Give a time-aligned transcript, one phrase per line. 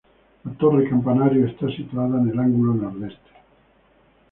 [0.45, 3.29] La torre campanario está situada en el ángulo nordeste.